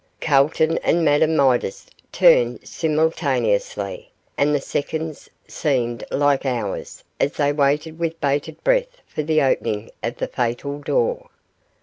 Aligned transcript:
Calton 0.19 0.79
and 0.79 1.05
Madame 1.05 1.35
Midas 1.35 1.85
turned 2.11 2.67
simultaneously, 2.67 4.11
and 4.35 4.51
the 4.55 4.59
seconds 4.59 5.29
seemed 5.47 6.03
like 6.09 6.43
hours 6.43 7.03
as 7.19 7.33
they 7.33 7.53
waited 7.53 7.99
with 7.99 8.19
bated 8.19 8.63
breath 8.63 8.99
for 9.05 9.21
the 9.21 9.43
opening 9.43 9.91
of 10.01 10.17
the 10.17 10.25
fatal 10.27 10.79
door. 10.79 11.29